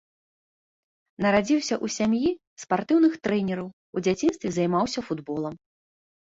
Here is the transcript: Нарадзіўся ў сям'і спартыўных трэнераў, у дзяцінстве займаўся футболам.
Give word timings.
Нарадзіўся 1.25 1.75
ў 1.75 1.87
сям'і 1.97 2.29
спартыўных 2.63 3.13
трэнераў, 3.27 3.67
у 3.95 4.05
дзяцінстве 4.07 4.49
займаўся 4.57 4.99
футболам. 5.13 5.55